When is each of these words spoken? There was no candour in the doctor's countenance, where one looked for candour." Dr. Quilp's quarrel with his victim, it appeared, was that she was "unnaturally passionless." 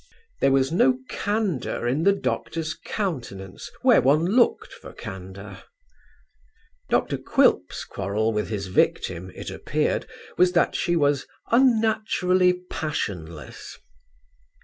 There 0.39 0.51
was 0.51 0.71
no 0.71 0.97
candour 1.09 1.87
in 1.87 2.01
the 2.01 2.11
doctor's 2.11 2.73
countenance, 2.73 3.69
where 3.83 4.01
one 4.01 4.25
looked 4.25 4.73
for 4.73 4.93
candour." 4.93 5.61
Dr. 6.89 7.19
Quilp's 7.19 7.85
quarrel 7.85 8.33
with 8.33 8.49
his 8.49 8.65
victim, 8.65 9.31
it 9.35 9.51
appeared, 9.51 10.07
was 10.39 10.53
that 10.53 10.75
she 10.75 10.95
was 10.95 11.27
"unnaturally 11.51 12.61
passionless." 12.71 13.77